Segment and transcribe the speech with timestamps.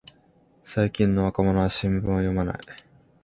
[0.63, 2.57] 最近の若者は新聞を読まない